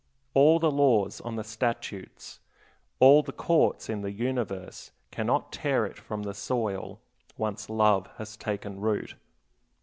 All 0.33 0.57
the 0.57 0.71
laws 0.71 1.21
on 1.21 1.35
the 1.35 1.43
statutes, 1.43 2.39
all 2.99 3.21
the 3.21 3.31
courts 3.31 3.87
in 3.87 4.01
the 4.01 4.11
universe, 4.11 4.93
cannot 5.11 5.51
tear 5.53 5.85
it 5.85 5.95
from 5.99 6.23
the 6.23 6.33
soil, 6.33 6.99
once 7.37 7.69
love 7.69 8.09
has 8.17 8.35
taken 8.35 8.79
root. 8.81 9.13